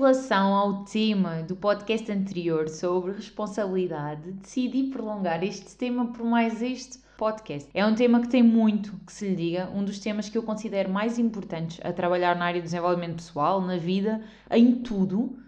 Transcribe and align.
Relação 0.00 0.54
ao 0.54 0.82
tema 0.84 1.42
do 1.42 1.54
podcast 1.54 2.10
anterior 2.10 2.70
sobre 2.70 3.12
responsabilidade, 3.12 4.32
decidi 4.32 4.84
prolongar 4.84 5.44
este 5.44 5.76
tema 5.76 6.06
por 6.06 6.24
mais 6.24 6.62
este 6.62 6.98
podcast. 7.18 7.68
É 7.74 7.84
um 7.84 7.94
tema 7.94 8.22
que 8.22 8.28
tem 8.28 8.42
muito 8.42 8.98
que 9.04 9.12
se 9.12 9.28
lhe 9.28 9.36
diga, 9.36 9.70
um 9.74 9.84
dos 9.84 9.98
temas 9.98 10.26
que 10.26 10.38
eu 10.38 10.42
considero 10.42 10.90
mais 10.90 11.18
importantes 11.18 11.78
a 11.84 11.92
trabalhar 11.92 12.34
na 12.34 12.46
área 12.46 12.62
do 12.62 12.64
desenvolvimento 12.64 13.16
pessoal, 13.16 13.60
na 13.60 13.76
vida, 13.76 14.22
em 14.50 14.76
tudo, 14.76 15.38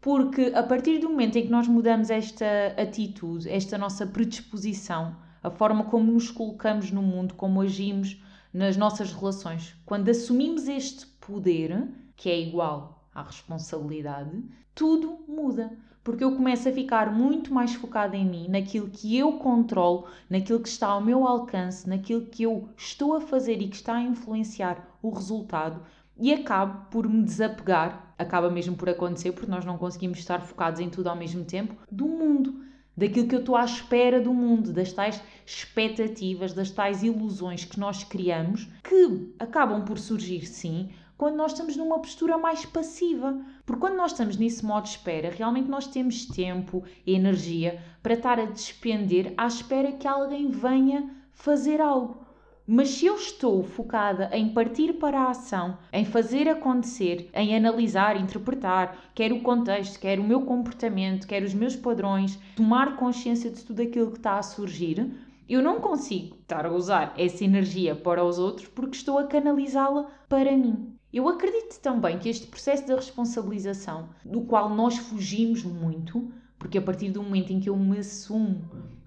porque 0.00 0.50
a 0.56 0.62
partir 0.64 0.98
do 0.98 1.08
momento 1.08 1.38
em 1.38 1.44
que 1.44 1.50
nós 1.52 1.68
mudamos 1.68 2.10
esta 2.10 2.74
atitude, 2.76 3.48
esta 3.48 3.78
nossa 3.78 4.04
predisposição, 4.04 5.14
a 5.40 5.50
forma 5.50 5.84
como 5.84 6.10
nos 6.10 6.32
colocamos 6.32 6.90
no 6.90 7.00
mundo, 7.00 7.34
como 7.34 7.60
agimos 7.60 8.20
nas 8.52 8.76
nossas 8.76 9.12
relações, 9.12 9.76
quando 9.86 10.08
assumimos 10.08 10.66
este 10.66 11.06
poder, 11.06 11.86
que 12.16 12.28
é 12.28 12.40
igual 12.40 12.99
à 13.14 13.22
responsabilidade, 13.22 14.42
tudo 14.74 15.18
muda. 15.26 15.72
Porque 16.02 16.24
eu 16.24 16.34
começo 16.34 16.66
a 16.66 16.72
ficar 16.72 17.12
muito 17.12 17.52
mais 17.52 17.74
focada 17.74 18.16
em 18.16 18.24
mim, 18.24 18.48
naquilo 18.48 18.88
que 18.88 19.16
eu 19.18 19.34
controlo, 19.34 20.06
naquilo 20.30 20.60
que 20.60 20.68
está 20.68 20.86
ao 20.86 21.00
meu 21.00 21.26
alcance, 21.26 21.86
naquilo 21.86 22.24
que 22.26 22.42
eu 22.42 22.70
estou 22.76 23.14
a 23.14 23.20
fazer 23.20 23.60
e 23.60 23.68
que 23.68 23.76
está 23.76 23.96
a 23.96 24.02
influenciar 24.02 24.98
o 25.02 25.10
resultado, 25.10 25.82
e 26.16 26.32
acabo 26.32 26.86
por 26.90 27.08
me 27.08 27.22
desapegar, 27.22 28.14
acaba 28.18 28.50
mesmo 28.50 28.76
por 28.76 28.88
acontecer, 28.88 29.32
porque 29.32 29.50
nós 29.50 29.64
não 29.64 29.76
conseguimos 29.76 30.18
estar 30.18 30.40
focados 30.40 30.80
em 30.80 30.88
tudo 30.88 31.08
ao 31.08 31.16
mesmo 31.16 31.44
tempo, 31.44 31.76
do 31.90 32.06
mundo, 32.06 32.62
daquilo 32.96 33.26
que 33.26 33.34
eu 33.34 33.40
estou 33.40 33.56
à 33.56 33.64
espera 33.64 34.20
do 34.20 34.32
mundo, 34.34 34.72
das 34.72 34.92
tais 34.92 35.22
expectativas, 35.46 36.52
das 36.52 36.70
tais 36.70 37.02
ilusões 37.02 37.64
que 37.64 37.80
nós 37.80 38.04
criamos, 38.04 38.68
que 38.84 39.34
acabam 39.38 39.84
por 39.84 39.98
surgir 39.98 40.46
sim, 40.46 40.90
quando 41.20 41.36
nós 41.36 41.52
estamos 41.52 41.76
numa 41.76 41.98
postura 41.98 42.38
mais 42.38 42.64
passiva. 42.64 43.38
Porque 43.66 43.80
quando 43.82 43.94
nós 43.94 44.12
estamos 44.12 44.38
nesse 44.38 44.64
modo 44.64 44.84
de 44.84 44.92
espera, 44.92 45.28
realmente 45.28 45.68
nós 45.68 45.86
temos 45.86 46.24
tempo 46.24 46.82
e 47.06 47.14
energia 47.14 47.78
para 48.02 48.14
estar 48.14 48.40
a 48.40 48.46
despender 48.46 49.34
à 49.36 49.46
espera 49.46 49.92
que 49.92 50.08
alguém 50.08 50.48
venha 50.48 51.14
fazer 51.34 51.78
algo. 51.78 52.24
Mas 52.66 52.88
se 52.88 53.04
eu 53.04 53.16
estou 53.16 53.62
focada 53.62 54.30
em 54.32 54.54
partir 54.54 54.94
para 54.94 55.20
a 55.20 55.30
ação, 55.30 55.76
em 55.92 56.06
fazer 56.06 56.48
acontecer, 56.48 57.28
em 57.34 57.54
analisar, 57.54 58.18
interpretar, 58.18 59.10
quer 59.14 59.30
o 59.30 59.42
contexto, 59.42 60.00
quer 60.00 60.18
o 60.18 60.24
meu 60.24 60.40
comportamento, 60.46 61.26
quer 61.26 61.42
os 61.42 61.52
meus 61.52 61.76
padrões, 61.76 62.38
tomar 62.56 62.96
consciência 62.96 63.50
de 63.50 63.62
tudo 63.62 63.82
aquilo 63.82 64.10
que 64.10 64.16
está 64.16 64.38
a 64.38 64.42
surgir, 64.42 65.06
eu 65.46 65.60
não 65.60 65.82
consigo 65.82 66.36
estar 66.36 66.64
a 66.64 66.72
usar 66.72 67.12
essa 67.18 67.44
energia 67.44 67.94
para 67.94 68.24
os 68.24 68.38
outros 68.38 68.68
porque 68.68 68.96
estou 68.96 69.18
a 69.18 69.26
canalizá-la 69.26 70.10
para 70.26 70.56
mim. 70.56 70.98
Eu 71.12 71.28
acredito 71.28 71.80
também 71.80 72.18
que 72.18 72.28
este 72.28 72.46
processo 72.46 72.86
da 72.86 72.94
responsabilização, 72.94 74.10
do 74.24 74.42
qual 74.42 74.68
nós 74.68 74.96
fugimos 74.96 75.64
muito, 75.64 76.30
porque 76.58 76.78
a 76.78 76.82
partir 76.82 77.10
do 77.10 77.22
momento 77.22 77.52
em 77.52 77.58
que 77.58 77.68
eu 77.68 77.76
me 77.76 77.98
assumo 77.98 78.62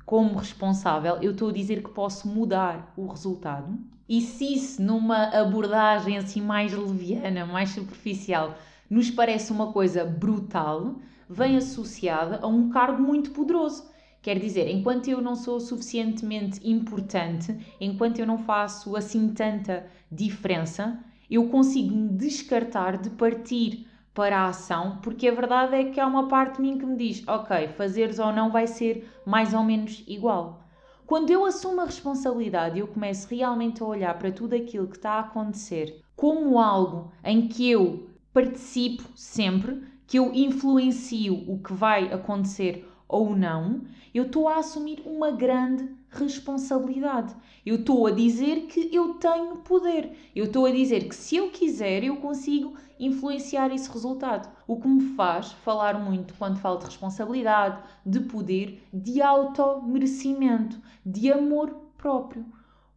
como 0.05 0.35
responsável, 0.35 1.15
eu 1.21 1.31
estou 1.31 1.49
a 1.49 1.53
dizer 1.53 1.81
que 1.81 1.89
posso 1.89 2.27
mudar 2.27 2.93
o 2.97 3.07
resultado. 3.07 3.79
E 4.07 4.19
se 4.19 4.53
isso, 4.53 4.81
numa 4.81 5.27
abordagem 5.29 6.17
assim 6.17 6.41
mais 6.41 6.73
leviana, 6.73 7.45
mais 7.45 7.69
superficial, 7.69 8.57
nos 8.89 9.09
parece 9.09 9.53
uma 9.53 9.71
coisa 9.71 10.03
brutal, 10.03 10.95
vem 11.29 11.55
associada 11.55 12.39
a 12.41 12.47
um 12.47 12.69
cargo 12.69 13.01
muito 13.01 13.31
poderoso. 13.31 13.89
Quer 14.21 14.39
dizer, 14.39 14.69
enquanto 14.69 15.07
eu 15.07 15.21
não 15.21 15.35
sou 15.35 15.59
suficientemente 15.59 16.59
importante, 16.67 17.57
enquanto 17.79 18.19
eu 18.19 18.27
não 18.27 18.37
faço 18.37 18.95
assim 18.95 19.29
tanta 19.29 19.87
diferença, 20.11 20.99
eu 21.29 21.49
consigo 21.49 21.95
me 21.95 22.09
descartar 22.09 22.97
de 22.97 23.09
partir 23.11 23.87
para 24.13 24.39
a 24.39 24.47
ação, 24.49 24.99
porque 25.01 25.27
a 25.27 25.33
verdade 25.33 25.75
é 25.75 25.85
que 25.85 25.99
há 25.99 26.05
uma 26.05 26.27
parte 26.27 26.57
de 26.57 26.61
mim 26.61 26.77
que 26.77 26.85
me 26.85 26.95
diz: 26.95 27.27
ok, 27.27 27.69
fazeres 27.69 28.19
ou 28.19 28.31
não 28.31 28.51
vai 28.51 28.67
ser 28.67 29.09
mais 29.25 29.53
ou 29.53 29.63
menos 29.63 30.03
igual. 30.07 30.63
Quando 31.05 31.31
eu 31.31 31.45
assumo 31.45 31.81
a 31.81 31.85
responsabilidade 31.85 32.77
e 32.77 32.79
eu 32.79 32.87
começo 32.87 33.27
realmente 33.33 33.81
a 33.81 33.85
olhar 33.85 34.17
para 34.17 34.31
tudo 34.31 34.55
aquilo 34.55 34.87
que 34.87 34.95
está 34.95 35.13
a 35.13 35.19
acontecer 35.19 36.01
como 36.15 36.59
algo 36.59 37.11
em 37.23 37.47
que 37.47 37.69
eu 37.69 38.09
participo 38.33 39.03
sempre, 39.15 39.83
que 40.07 40.17
eu 40.17 40.33
influencio 40.33 41.43
o 41.47 41.59
que 41.61 41.73
vai 41.73 42.11
acontecer 42.11 42.89
ou 43.07 43.35
não, 43.35 43.81
eu 44.13 44.23
estou 44.23 44.47
a 44.47 44.57
assumir 44.57 45.01
uma 45.05 45.31
grande 45.31 45.89
responsabilidade. 46.17 47.35
Eu 47.65 47.75
estou 47.75 48.07
a 48.07 48.11
dizer 48.11 48.67
que 48.67 48.93
eu 48.93 49.15
tenho 49.15 49.57
poder. 49.57 50.11
Eu 50.35 50.45
estou 50.45 50.65
a 50.65 50.71
dizer 50.71 51.07
que 51.07 51.15
se 51.15 51.35
eu 51.35 51.49
quiser, 51.49 52.03
eu 52.03 52.17
consigo 52.17 52.75
influenciar 52.99 53.73
esse 53.73 53.89
resultado. 53.89 54.49
O 54.67 54.79
que 54.79 54.87
me 54.87 55.15
faz 55.15 55.51
falar 55.51 55.99
muito 55.99 56.33
quando 56.35 56.59
falo 56.59 56.77
de 56.79 56.85
responsabilidade, 56.85 57.81
de 58.05 58.19
poder, 58.21 58.83
de 58.93 59.21
auto-merecimento, 59.21 60.79
de 61.05 61.31
amor 61.31 61.69
próprio. 61.97 62.45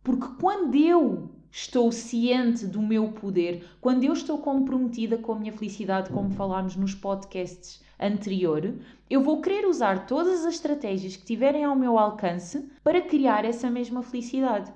Porque 0.03 0.27
quando 0.41 0.75
eu 0.75 1.36
estou 1.51 1.91
ciente 1.91 2.67
do 2.67 2.81
meu 2.83 3.09
poder, 3.13 3.65
quando 3.81 4.05
eu 4.05 4.13
estou 4.13 4.39
comprometida 4.39 5.17
com 5.19 5.33
a 5.33 5.39
minha 5.39 5.53
felicidade, 5.53 6.11
como 6.11 6.31
falámos 6.31 6.77
nos 6.77 6.95
podcasts 6.95 7.83
anterior, 7.99 8.75
eu 9.09 9.23
vou 9.23 9.41
querer 9.41 9.67
usar 9.67 10.07
todas 10.07 10.45
as 10.45 10.55
estratégias 10.55 11.17
que 11.17 11.25
tiverem 11.25 11.65
ao 11.65 11.77
meu 11.77 11.99
alcance 11.99 12.69
para 12.83 13.01
criar 13.01 13.45
essa 13.45 13.71
mesma 13.71 14.03
felicidade. 14.03 14.73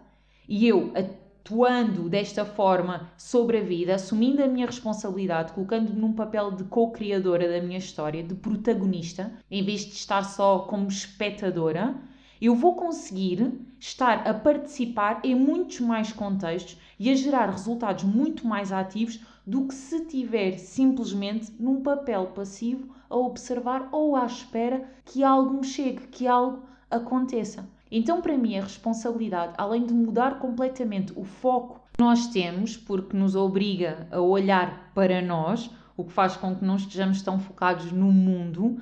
E 0.49 0.67
eu, 0.67 0.93
atuando 0.95 2.09
desta 2.09 2.45
forma 2.45 3.11
sobre 3.17 3.59
a 3.59 3.63
vida, 3.63 3.95
assumindo 3.95 4.43
a 4.43 4.49
minha 4.49 4.67
responsabilidade, 4.67 5.53
colocando-me 5.53 6.01
num 6.01 6.13
papel 6.13 6.53
de 6.53 6.65
co-criadora 6.65 7.49
da 7.49 7.61
minha 7.65 7.79
história, 7.79 8.23
de 8.23 8.35
protagonista, 8.35 9.33
em 9.51 9.65
vez 9.65 9.83
de 9.83 9.93
estar 9.93 10.23
só 10.23 10.61
como 10.61 10.89
espectadora, 10.89 11.95
eu 12.41 12.55
vou 12.55 12.75
conseguir 12.75 13.53
estar 13.81 14.29
a 14.29 14.35
participar 14.35 15.21
em 15.25 15.35
muitos 15.35 15.81
mais 15.81 16.13
contextos 16.13 16.79
e 16.99 17.11
a 17.11 17.15
gerar 17.15 17.51
resultados 17.51 18.05
muito 18.05 18.47
mais 18.47 18.71
ativos 18.71 19.19
do 19.47 19.67
que 19.67 19.75
se 19.75 20.05
tiver 20.05 20.59
simplesmente 20.59 21.51
num 21.59 21.83
papel 21.83 22.27
passivo 22.29 22.95
a 23.09 23.17
observar 23.17 23.89
ou 23.91 24.15
à 24.15 24.27
espera 24.27 24.89
que 25.05 25.25
algo 25.25 25.55
me 25.55 25.65
chegue, 25.65 26.07
que 26.09 26.27
algo 26.27 26.63
aconteça. 26.91 27.67
Então, 27.91 28.21
para 28.21 28.37
mim, 28.37 28.57
a 28.57 28.63
responsabilidade, 28.63 29.55
além 29.57 29.85
de 29.85 29.93
mudar 29.93 30.39
completamente 30.39 31.13
o 31.17 31.25
foco 31.25 31.81
que 31.93 32.03
nós 32.03 32.29
temos, 32.29 32.77
porque 32.77 33.17
nos 33.17 33.35
obriga 33.35 34.07
a 34.13 34.21
olhar 34.21 34.93
para 34.95 35.21
nós, 35.21 35.71
o 35.97 36.05
que 36.05 36.13
faz 36.13 36.37
com 36.37 36.55
que 36.55 36.65
não 36.65 36.77
estejamos 36.77 37.21
tão 37.23 37.41
focados 37.41 37.91
no 37.91 38.13
mundo, 38.13 38.81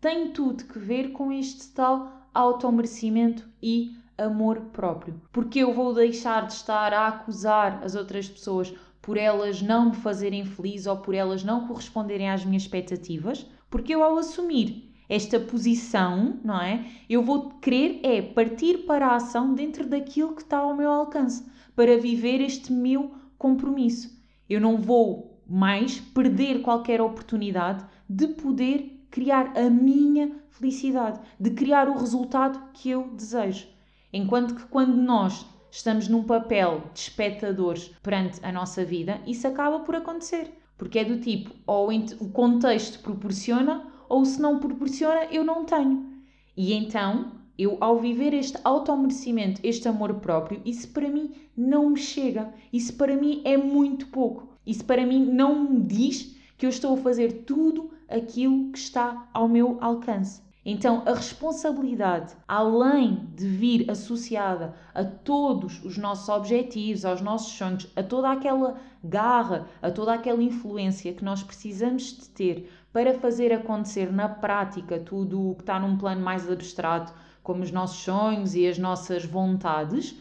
tem 0.00 0.30
tudo 0.30 0.64
que 0.64 0.78
ver 0.78 1.10
com 1.10 1.32
este 1.32 1.68
tal 1.68 2.28
automerecimento 2.32 3.46
e 3.62 3.96
amor 4.18 4.60
próprio. 4.72 5.20
Porque 5.32 5.58
eu 5.60 5.72
vou 5.72 5.94
deixar 5.94 6.46
de 6.46 6.52
estar 6.52 6.92
a 6.92 7.08
acusar 7.08 7.82
as 7.84 7.94
outras 7.94 8.28
pessoas 8.28 8.72
por 9.02 9.16
elas 9.16 9.62
não 9.62 9.90
me 9.90 9.96
fazerem 9.96 10.44
feliz 10.44 10.86
ou 10.86 10.96
por 10.96 11.14
elas 11.14 11.44
não 11.44 11.68
corresponderem 11.68 12.28
às 12.28 12.44
minhas 12.44 12.62
expectativas, 12.62 13.46
porque 13.70 13.94
eu 13.94 14.02
ao 14.02 14.18
assumir 14.18 14.92
esta 15.08 15.38
posição, 15.38 16.40
não 16.42 16.60
é? 16.60 16.84
Eu 17.08 17.22
vou 17.22 17.50
querer 17.60 18.00
é 18.02 18.20
partir 18.20 18.78
para 18.78 19.06
a 19.06 19.16
ação 19.16 19.54
dentro 19.54 19.88
daquilo 19.88 20.34
que 20.34 20.42
está 20.42 20.58
ao 20.58 20.76
meu 20.76 20.90
alcance, 20.90 21.46
para 21.76 21.98
viver 21.98 22.40
este 22.40 22.72
meu 22.72 23.14
compromisso. 23.38 24.10
Eu 24.48 24.60
não 24.60 24.76
vou 24.76 25.40
mais 25.46 26.00
perder 26.00 26.62
qualquer 26.62 27.00
oportunidade 27.00 27.84
de 28.08 28.26
poder 28.28 29.06
criar 29.10 29.56
a 29.56 29.70
minha 29.70 30.32
felicidade, 30.50 31.20
de 31.38 31.50
criar 31.50 31.88
o 31.88 31.96
resultado 31.96 32.60
que 32.72 32.90
eu 32.90 33.08
desejo. 33.14 33.68
Enquanto 34.16 34.54
que 34.54 34.64
quando 34.68 34.96
nós 34.96 35.44
estamos 35.70 36.08
num 36.08 36.24
papel 36.24 36.84
de 36.94 37.00
espectadores 37.00 37.90
perante 38.02 38.40
a 38.42 38.50
nossa 38.50 38.82
vida, 38.82 39.20
isso 39.26 39.46
acaba 39.46 39.80
por 39.80 39.94
acontecer. 39.94 40.50
Porque 40.78 41.00
é 41.00 41.04
do 41.04 41.20
tipo, 41.20 41.54
ou 41.66 41.90
o 41.92 42.30
contexto 42.30 43.00
proporciona, 43.00 43.86
ou 44.08 44.24
se 44.24 44.40
não 44.40 44.58
proporciona, 44.58 45.26
eu 45.26 45.44
não 45.44 45.66
tenho. 45.66 46.14
E 46.56 46.72
então, 46.72 47.32
eu 47.58 47.76
ao 47.78 47.98
viver 47.98 48.32
este 48.32 48.56
automerecimento, 48.64 49.60
este 49.62 49.86
amor 49.86 50.14
próprio, 50.14 50.62
isso 50.64 50.88
para 50.94 51.10
mim 51.10 51.34
não 51.54 51.90
me 51.90 51.98
chega. 51.98 52.54
Isso 52.72 52.96
para 52.96 53.14
mim 53.16 53.42
é 53.44 53.58
muito 53.58 54.06
pouco. 54.06 54.48
Isso 54.66 54.86
para 54.86 55.04
mim 55.04 55.26
não 55.26 55.62
me 55.68 55.80
diz 55.80 56.34
que 56.56 56.64
eu 56.64 56.70
estou 56.70 56.94
a 56.94 57.02
fazer 57.02 57.44
tudo 57.44 57.90
aquilo 58.08 58.72
que 58.72 58.78
está 58.78 59.28
ao 59.34 59.46
meu 59.46 59.76
alcance. 59.78 60.45
Então, 60.68 61.04
a 61.06 61.14
responsabilidade, 61.14 62.34
além 62.48 63.28
de 63.36 63.46
vir 63.46 63.88
associada 63.88 64.74
a 64.92 65.04
todos 65.04 65.80
os 65.84 65.96
nossos 65.96 66.28
objetivos, 66.28 67.04
aos 67.04 67.20
nossos 67.20 67.52
sonhos, 67.52 67.86
a 67.94 68.02
toda 68.02 68.32
aquela 68.32 68.76
garra, 69.02 69.68
a 69.80 69.92
toda 69.92 70.12
aquela 70.12 70.42
influência 70.42 71.12
que 71.12 71.24
nós 71.24 71.40
precisamos 71.40 72.16
de 72.16 72.28
ter 72.30 72.72
para 72.92 73.14
fazer 73.14 73.52
acontecer 73.52 74.12
na 74.12 74.28
prática 74.28 74.98
tudo 74.98 75.50
o 75.50 75.54
que 75.54 75.62
está 75.62 75.78
num 75.78 75.96
plano 75.96 76.20
mais 76.20 76.50
abstrato, 76.50 77.14
como 77.44 77.62
os 77.62 77.70
nossos 77.70 78.02
sonhos 78.02 78.56
e 78.56 78.66
as 78.66 78.76
nossas 78.76 79.24
vontades, 79.24 80.20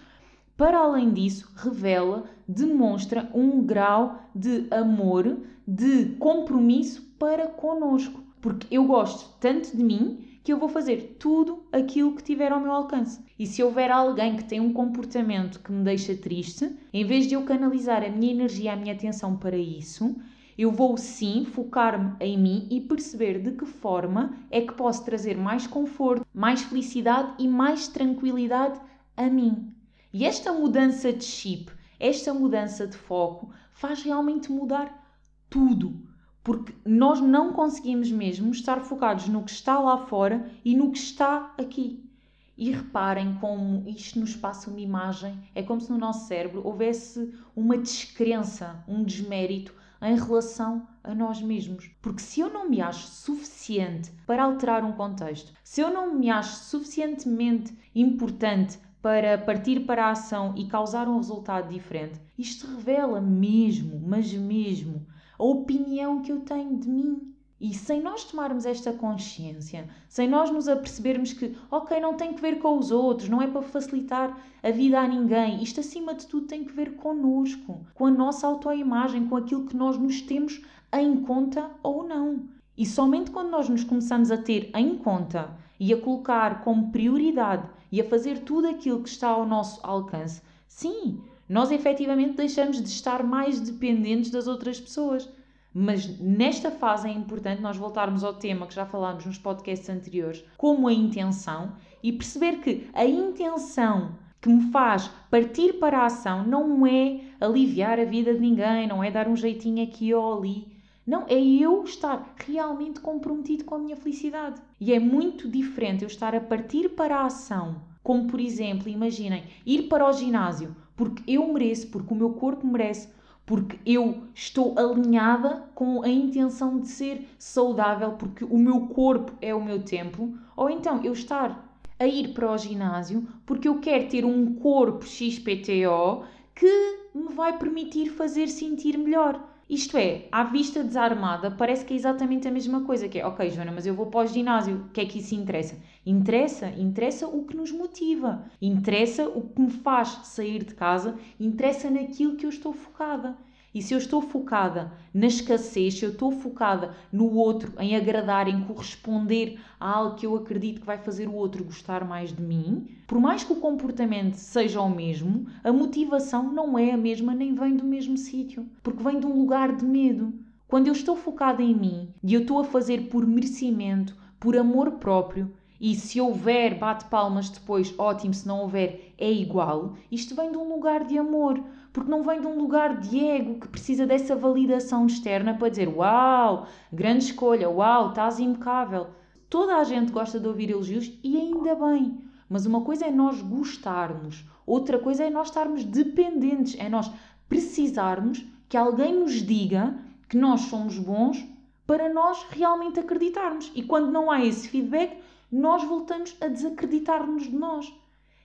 para 0.56 0.78
além 0.78 1.12
disso, 1.12 1.52
revela, 1.56 2.26
demonstra 2.48 3.32
um 3.34 3.66
grau 3.66 4.20
de 4.36 4.68
amor, 4.70 5.40
de 5.68 6.06
compromisso 6.20 7.02
para 7.18 7.48
conosco. 7.48 8.24
Porque 8.40 8.68
eu 8.70 8.86
gosto 8.86 9.28
tanto 9.40 9.76
de 9.76 9.84
mim 9.84 10.25
que 10.46 10.54
eu 10.54 10.60
vou 10.60 10.70
fazer 10.70 11.18
tudo 11.18 11.66
aquilo 11.72 12.16
que 12.16 12.22
tiver 12.22 12.52
ao 12.52 12.60
meu 12.60 12.72
alcance. 12.72 13.20
E 13.38 13.48
se 13.48 13.64
houver 13.64 13.90
alguém 13.90 14.36
que 14.36 14.44
tem 14.44 14.60
um 14.60 14.72
comportamento 14.72 15.60
que 15.60 15.72
me 15.72 15.84
deixa 15.84 16.16
triste, 16.16 16.72
em 16.94 17.04
vez 17.04 17.26
de 17.26 17.34
eu 17.34 17.42
canalizar 17.44 18.04
a 18.04 18.10
minha 18.10 18.32
energia, 18.32 18.74
a 18.74 18.76
minha 18.76 18.94
atenção 18.94 19.36
para 19.36 19.58
isso, 19.58 20.16
eu 20.56 20.72
vou 20.72 20.96
sim 20.98 21.46
focar-me 21.46 22.16
em 22.20 22.38
mim 22.38 22.68
e 22.70 22.80
perceber 22.80 23.42
de 23.42 23.54
que 23.54 23.66
forma 23.66 24.38
é 24.52 24.62
que 24.62 24.76
posso 24.76 25.04
trazer 25.04 25.36
mais 25.36 25.66
conforto, 25.66 26.24
mais 26.32 26.62
felicidade 26.62 27.34
e 27.40 27.48
mais 27.48 27.88
tranquilidade 27.88 28.80
a 29.18 29.26
mim. 29.26 29.74
E 30.14 30.26
esta 30.26 30.54
mudança 30.54 31.12
de 31.12 31.24
chip, 31.24 31.72
esta 32.00 32.36
mudança 32.36 32.86
de 32.86 32.96
foco, 32.96 33.50
faz 33.74 34.04
realmente 34.04 34.52
mudar 34.52 35.12
tudo 35.50 36.06
porque 36.46 36.76
nós 36.86 37.20
não 37.20 37.52
conseguimos 37.54 38.12
mesmo 38.12 38.52
estar 38.52 38.80
focados 38.82 39.28
no 39.28 39.42
que 39.42 39.50
está 39.50 39.80
lá 39.80 40.06
fora 40.06 40.48
e 40.64 40.76
no 40.76 40.92
que 40.92 41.00
está 41.00 41.52
aqui. 41.58 42.08
E 42.56 42.70
reparem 42.70 43.34
como 43.42 43.84
isto 43.90 44.20
nos 44.20 44.36
passa 44.36 44.70
uma 44.70 44.80
imagem, 44.80 45.40
é 45.56 45.64
como 45.64 45.82
se 45.82 45.92
no 45.92 45.98
nosso 45.98 46.28
cérebro 46.28 46.62
houvesse 46.64 47.34
uma 47.56 47.76
descrença, 47.76 48.84
um 48.88 49.04
desmérito 49.04 49.74
em 50.00 50.16
relação 50.16 50.88
a 51.04 51.16
nós 51.16 51.42
mesmos. 51.42 51.90
Porque 52.00 52.22
se 52.22 52.42
eu 52.42 52.54
não 52.54 52.70
me 52.70 52.80
acho 52.80 53.08
suficiente 53.08 54.12
para 54.28 54.44
alterar 54.44 54.86
um 54.86 54.92
contexto, 54.92 55.52
se 55.64 55.82
eu 55.82 55.92
não 55.92 56.14
me 56.14 56.30
acho 56.30 56.58
suficientemente 56.66 57.76
importante 57.96 58.78
para 59.02 59.36
partir 59.36 59.80
para 59.80 60.06
a 60.06 60.12
ação 60.12 60.54
e 60.56 60.68
causar 60.68 61.08
um 61.08 61.18
resultado 61.18 61.70
diferente, 61.70 62.22
isto 62.38 62.68
revela 62.68 63.20
mesmo, 63.20 64.00
mas 64.00 64.32
mesmo, 64.32 65.08
a 65.38 65.44
opinião 65.44 66.22
que 66.22 66.32
eu 66.32 66.42
tenho 66.42 66.78
de 66.78 66.90
mim. 66.90 67.36
E 67.60 67.74
sem 67.74 68.02
nós 68.02 68.26
tomarmos 68.26 68.66
esta 68.66 68.92
consciência, 68.92 69.88
sem 70.10 70.28
nós 70.28 70.52
nos 70.52 70.68
apercebermos 70.68 71.32
que, 71.32 71.56
ok, 71.72 72.00
não 72.02 72.16
tem 72.16 72.34
que 72.34 72.42
ver 72.42 72.60
com 72.60 72.78
os 72.78 72.92
outros, 72.92 73.30
não 73.30 73.42
é 73.42 73.48
para 73.48 73.62
facilitar 73.62 74.38
a 74.62 74.72
vida 74.72 75.00
a 75.00 75.08
ninguém, 75.08 75.64
isto 75.64 75.80
acima 75.80 76.14
de 76.14 76.28
tudo 76.28 76.48
tem 76.48 76.66
que 76.66 76.74
ver 76.74 76.98
connosco, 76.98 77.86
com 77.94 78.08
a 78.08 78.12
nossa 78.12 78.46
autoimagem, 78.46 79.28
com 79.28 79.38
aquilo 79.38 79.66
que 79.66 79.76
nós 79.76 79.98
nos 79.98 80.22
temos 80.22 80.62
em 80.94 81.22
conta 81.22 81.72
ou 81.82 82.06
não. 82.06 82.44
E 82.78 82.86
somente 82.86 83.32
quando 83.32 83.52
nós 83.52 83.70
nos 83.70 83.86
começamos 83.86 84.32
a 84.32 84.38
ter 84.38 84.70
em 84.76 84.98
conta 84.98 85.50
e 85.80 85.94
a 85.94 86.02
colocar 86.02 86.62
como 86.62 86.92
prioridade 86.92 87.70
e 87.90 88.02
a 88.02 88.10
fazer 88.10 88.40
tudo 88.40 88.68
aquilo 88.68 89.02
que 89.02 89.10
está 89.10 89.30
ao 89.30 89.46
nosso 89.46 89.80
alcance, 89.82 90.42
sim, 90.68 91.22
nós 91.48 91.72
efetivamente 91.72 92.36
deixamos 92.36 92.82
de 92.82 92.88
estar 92.90 93.24
mais 93.24 93.60
dependentes 93.60 94.32
das 94.32 94.48
outras 94.48 94.80
pessoas. 94.80 95.30
Mas 95.74 96.20
nesta 96.20 96.72
fase 96.72 97.08
é 97.08 97.12
importante 97.12 97.62
nós 97.62 97.76
voltarmos 97.76 98.24
ao 98.24 98.34
tema 98.34 98.66
que 98.66 98.74
já 98.74 98.86
falámos 98.86 99.26
nos 99.26 99.38
podcasts 99.38 99.90
anteriores, 99.90 100.44
como 100.58 100.88
a 100.88 100.94
intenção, 100.94 101.74
e 102.02 102.14
perceber 102.14 102.60
que 102.62 102.88
a 102.94 103.06
intenção 103.06 104.16
que 104.42 104.48
me 104.48 104.72
faz 104.72 105.10
partir 105.30 105.74
para 105.74 106.00
a 106.00 106.06
ação 106.06 106.46
não 106.46 106.88
é 106.88 107.20
aliviar 107.42 108.00
a 108.00 108.06
vida 108.06 108.34
de 108.34 108.40
ninguém, 108.40 108.88
não 108.88 109.04
é 109.04 109.12
dar 109.12 109.28
um 109.28 109.36
jeitinho 109.36 109.84
aqui 109.84 110.14
ou 110.14 110.38
ali. 110.38 110.68
Não, 111.06 111.26
é 111.28 111.40
eu 111.40 111.84
estar 111.84 112.36
realmente 112.38 113.00
comprometido 113.00 113.64
com 113.64 113.76
a 113.76 113.80
minha 113.80 113.96
felicidade. 113.96 114.62
E 114.80 114.94
é 114.94 115.00
muito 115.00 115.50
diferente 115.50 116.04
eu 116.04 116.08
estar 116.08 116.34
a 116.34 116.40
partir 116.40 116.90
para 116.90 117.18
a 117.18 117.26
ação, 117.26 117.82
como 118.06 118.28
por 118.28 118.40
exemplo, 118.40 118.88
imaginem, 118.88 119.46
ir 119.66 119.90
para 119.90 120.08
o 120.08 120.14
ginásio 120.14 120.76
porque 120.96 121.24
eu 121.28 121.52
mereço, 121.52 121.88
porque 121.88 122.14
o 122.14 122.16
meu 122.16 122.34
corpo 122.34 122.66
merece, 122.68 123.10
porque 123.48 123.80
eu 123.84 124.28
estou 124.36 124.78
alinhada 124.78 125.64
com 125.74 126.04
a 126.04 126.08
intenção 126.08 126.80
de 126.80 126.88
ser 126.88 127.28
saudável, 127.40 128.12
porque 128.12 128.46
o 128.46 128.60
meu 128.60 128.82
corpo 128.82 129.34
é 129.42 129.56
o 129.56 129.66
meu 129.66 129.82
templo, 129.82 130.38
ou 130.56 130.70
então 130.70 131.04
eu 131.04 131.14
estar 131.14 131.80
a 132.00 132.06
ir 132.06 132.28
para 132.36 132.52
o 132.52 132.58
ginásio 132.58 133.28
porque 133.44 133.68
eu 133.68 133.80
quero 133.80 134.08
ter 134.08 134.24
um 134.24 134.54
corpo 134.54 135.04
XPTO 135.04 136.26
que 136.54 137.00
me 137.14 137.34
vai 137.34 137.58
permitir 137.58 138.12
fazer 138.12 138.48
sentir 138.48 139.00
melhor. 139.00 139.44
Isto 139.68 139.98
é, 139.98 140.28
à 140.32 140.44
vista 140.44 140.84
desarmada, 140.84 141.50
parece 141.50 141.84
que 141.84 141.94
é 141.94 141.98
exatamente 141.98 142.48
a 142.48 142.52
mesma 142.52 142.82
coisa, 142.82 143.10
que 143.10 143.18
é, 143.18 143.26
ok, 143.26 143.50
Joana, 143.50 143.72
mas 143.72 143.88
eu 143.88 143.96
vou 143.96 144.06
para 144.06 144.26
o 144.26 144.28
ginásio, 144.28 144.76
o 144.76 144.90
que 144.90 145.02
é 145.02 145.06
que 145.06 145.18
isso 145.18 145.34
interessa? 145.34 145.76
Interessa, 146.06 146.70
interessa 146.70 147.28
o 147.28 147.46
que 147.46 147.58
nos 147.58 147.72
motiva, 147.72 148.46
interessa 148.62 149.28
o 149.28 149.42
que 149.42 149.60
me 149.60 149.72
faz 149.72 150.10
sair 150.24 150.64
de 150.64 150.76
casa, 150.76 151.18
interessa 151.40 151.90
naquilo 151.90 152.36
que 152.36 152.46
eu 152.46 152.50
estou 152.50 152.74
focada. 152.74 153.36
E 153.74 153.82
se 153.82 153.94
eu 153.94 153.98
estou 153.98 154.22
focada 154.22 154.94
na 155.14 155.26
escassez, 155.26 155.96
se 155.96 156.06
eu 156.06 156.12
estou 156.12 156.32
focada 156.32 156.96
no 157.12 157.34
outro, 157.34 157.74
em 157.78 157.96
agradar, 157.96 158.48
em 158.48 158.64
corresponder 158.64 159.60
a 159.78 159.90
algo 159.98 160.16
que 160.16 160.26
eu 160.26 160.36
acredito 160.36 160.80
que 160.80 160.86
vai 160.86 160.98
fazer 160.98 161.28
o 161.28 161.34
outro 161.34 161.64
gostar 161.64 162.06
mais 162.06 162.32
de 162.32 162.42
mim, 162.42 162.88
por 163.08 163.20
mais 163.20 163.44
que 163.44 163.52
o 163.52 163.60
comportamento 163.60 164.36
seja 164.36 164.80
o 164.80 164.90
mesmo, 164.90 165.48
a 165.62 165.74
motivação 165.74 166.54
não 166.54 166.80
é 166.80 166.92
a 166.92 166.98
mesma 166.98 167.34
nem 167.34 167.54
vem 167.54 167.76
do 167.76 167.84
mesmo 167.84 168.16
sítio, 168.16 168.66
porque 168.82 169.04
vem 169.04 169.20
de 169.20 169.26
um 169.26 169.40
lugar 169.40 169.76
de 169.76 169.84
medo. 169.84 170.32
Quando 170.68 170.88
eu 170.88 170.94
estou 170.94 171.16
focada 171.16 171.62
em 171.62 171.76
mim 171.76 172.10
e 172.24 172.34
eu 172.34 172.42
estou 172.42 172.60
a 172.60 172.64
fazer 172.64 173.10
por 173.10 173.26
merecimento, 173.26 174.16
por 174.40 174.56
amor 174.56 174.94
próprio, 174.94 175.52
e 175.80 175.96
se 175.96 176.22
houver 176.22 176.78
bate 176.78 177.06
palmas 177.06 177.50
depois, 177.50 177.94
ótimo, 177.98 178.34
se 178.34 178.48
não 178.48 178.62
houver, 178.62 179.14
é 179.18 179.32
igual, 179.32 179.96
isto 180.12 180.36
vem 180.36 180.52
de 180.52 180.58
um 180.58 180.70
lugar 180.70 181.04
de 181.04 181.18
amor 181.18 181.64
porque 181.96 182.12
não 182.12 182.24
vem 182.24 182.42
de 182.42 182.46
um 182.46 182.58
lugar 182.58 182.98
de 182.98 183.26
ego 183.26 183.58
que 183.58 183.70
precisa 183.70 184.06
dessa 184.06 184.36
validação 184.36 185.08
externa 185.08 185.54
para 185.54 185.70
dizer 185.70 185.88
uau, 185.88 186.68
grande 186.92 187.24
escolha, 187.24 187.70
uau, 187.70 188.10
estás 188.10 188.38
impecável. 188.38 189.08
Toda 189.50 189.78
a 189.78 189.84
gente 189.86 190.12
gosta 190.12 190.38
de 190.38 190.46
ouvir 190.46 190.70
elogios 190.72 191.18
e 191.24 191.38
ainda 191.38 191.74
bem. 191.74 192.18
Mas 192.50 192.66
uma 192.66 192.82
coisa 192.82 193.06
é 193.06 193.12
nós 193.12 193.42
gostarmos, 193.42 194.44
outra 194.68 195.00
coisa 195.00 195.24
é 195.24 195.30
nós 195.30 195.48
estarmos 195.48 195.86
dependentes, 195.86 196.76
é 196.78 196.90
nós 196.90 197.10
precisarmos 197.48 198.46
que 198.68 198.76
alguém 198.76 199.16
nos 199.18 199.36
diga 199.36 199.98
que 200.28 200.36
nós 200.36 200.62
somos 200.64 201.00
bons 201.00 201.48
para 201.88 202.14
nós 202.14 202.46
realmente 202.50 203.00
acreditarmos. 203.00 203.72
E 203.74 203.82
quando 203.82 204.12
não 204.12 204.30
há 204.30 204.44
esse 204.44 204.68
feedback, 204.68 205.18
nós 205.52 205.84
voltamos 205.84 206.36
a 206.42 206.48
desacreditar-nos 206.48 207.44
de 207.44 207.56
nós. 207.56 207.94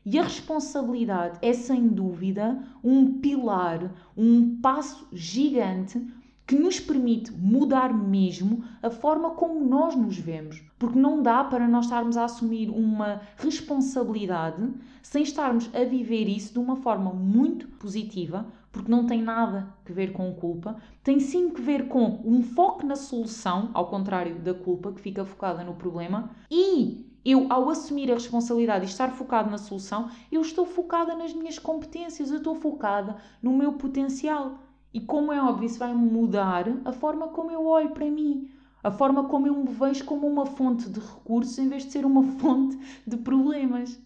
E 0.04 0.18
a 0.18 0.22
responsabilidade 0.22 1.38
é 1.42 1.52
sem 1.52 1.88
dúvida 1.88 2.62
um 2.82 3.20
pilar, 3.20 3.92
um 4.16 4.60
passo 4.60 5.06
gigante 5.12 6.00
que 6.46 6.56
nos 6.56 6.80
permite 6.80 7.30
mudar 7.30 7.94
mesmo 7.94 8.64
a 8.82 8.90
forma 8.90 9.30
como 9.30 9.64
nós 9.64 9.94
nos 9.94 10.18
vemos. 10.18 10.60
Porque 10.78 10.98
não 10.98 11.22
dá 11.22 11.44
para 11.44 11.68
nós 11.68 11.84
estarmos 11.84 12.16
a 12.16 12.24
assumir 12.24 12.70
uma 12.70 13.20
responsabilidade 13.36 14.68
sem 15.02 15.22
estarmos 15.22 15.70
a 15.72 15.84
viver 15.84 16.28
isso 16.28 16.52
de 16.52 16.58
uma 16.58 16.74
forma 16.76 17.12
muito 17.12 17.68
positiva, 17.78 18.46
porque 18.72 18.90
não 18.90 19.06
tem 19.06 19.22
nada 19.22 19.74
a 19.88 19.92
ver 19.92 20.12
com 20.12 20.32
culpa, 20.34 20.76
tem 21.02 21.18
sim 21.18 21.50
que 21.50 21.60
ver 21.60 21.88
com 21.88 22.20
um 22.24 22.42
foco 22.42 22.86
na 22.86 22.96
solução, 22.96 23.70
ao 23.74 23.88
contrário 23.88 24.36
da 24.36 24.54
culpa 24.54 24.92
que 24.92 25.00
fica 25.00 25.24
focada 25.24 25.64
no 25.64 25.74
problema, 25.74 26.30
e 26.50 27.10
eu, 27.24 27.46
ao 27.50 27.68
assumir 27.68 28.10
a 28.10 28.14
responsabilidade 28.14 28.84
e 28.84 28.88
estar 28.88 29.10
focado 29.10 29.50
na 29.50 29.58
solução, 29.58 30.08
eu 30.32 30.40
estou 30.40 30.64
focada 30.64 31.14
nas 31.14 31.34
minhas 31.34 31.58
competências, 31.58 32.30
eu 32.30 32.38
estou 32.38 32.54
focada 32.54 33.16
no 33.42 33.52
meu 33.52 33.74
potencial. 33.74 34.58
E 34.92 35.00
como 35.00 35.32
é 35.32 35.40
óbvio, 35.40 35.66
isso 35.66 35.78
vai 35.78 35.94
mudar 35.94 36.64
a 36.84 36.92
forma 36.92 37.28
como 37.28 37.50
eu 37.50 37.66
olho 37.66 37.90
para 37.90 38.10
mim, 38.10 38.48
a 38.82 38.90
forma 38.90 39.24
como 39.24 39.46
eu 39.46 39.54
me 39.54 39.68
vejo 39.68 40.04
como 40.04 40.26
uma 40.26 40.46
fonte 40.46 40.88
de 40.88 40.98
recursos 40.98 41.58
em 41.58 41.68
vez 41.68 41.84
de 41.84 41.92
ser 41.92 42.06
uma 42.06 42.22
fonte 42.40 42.78
de 43.06 43.16
problemas. 43.18 44.00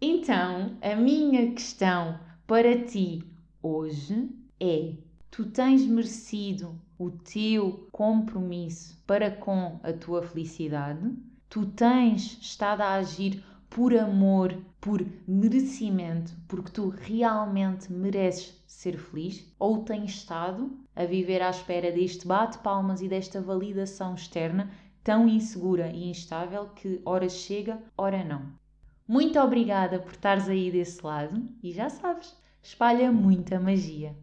Então, 0.00 0.76
a 0.82 0.94
minha 0.94 1.50
questão 1.52 2.20
para 2.46 2.84
ti 2.84 3.24
hoje 3.62 4.30
é: 4.60 4.94
tu 5.30 5.46
tens 5.46 5.86
merecido 5.86 6.80
o 6.98 7.10
teu 7.10 7.88
compromisso 7.92 9.02
para 9.06 9.30
com 9.30 9.78
a 9.82 9.92
tua 9.92 10.22
felicidade? 10.22 11.16
tu 11.48 11.64
tens 11.64 12.38
estado 12.40 12.82
a 12.82 12.94
agir 12.94 13.42
por 13.70 13.96
amor, 13.96 14.56
por 14.80 15.04
merecimento, 15.26 16.32
porque 16.46 16.70
tu 16.70 16.88
realmente 16.88 17.92
mereces 17.92 18.62
ser 18.66 18.98
feliz? 18.98 19.50
Ou 19.58 19.82
tens 19.82 20.10
estado 20.10 20.70
a 20.94 21.04
viver 21.04 21.42
à 21.42 21.50
espera 21.50 21.90
deste 21.90 22.26
bate-palmas 22.26 23.00
e 23.00 23.08
desta 23.08 23.40
validação 23.40 24.14
externa 24.14 24.70
tão 25.02 25.28
insegura 25.28 25.90
e 25.90 26.10
instável 26.10 26.68
que 26.68 27.00
ora 27.04 27.28
chega, 27.28 27.82
ora 27.96 28.22
não? 28.24 28.52
Muito 29.06 29.38
obrigada 29.38 29.98
por 29.98 30.12
estares 30.12 30.48
aí 30.48 30.70
desse 30.70 31.04
lado 31.04 31.48
e 31.62 31.72
já 31.72 31.88
sabes, 31.88 32.36
espalha 32.62 33.10
muita 33.12 33.58
magia. 33.60 34.14